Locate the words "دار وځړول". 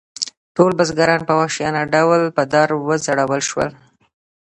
2.53-3.41